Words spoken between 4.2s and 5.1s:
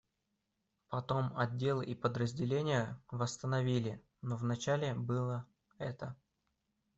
но вначале